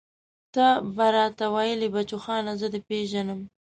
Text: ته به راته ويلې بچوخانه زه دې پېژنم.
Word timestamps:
ته 0.53 0.65
به 0.95 1.05
راته 1.15 1.45
ويلې 1.55 1.87
بچوخانه 1.95 2.51
زه 2.59 2.67
دې 2.73 2.79
پېژنم. 2.87 3.39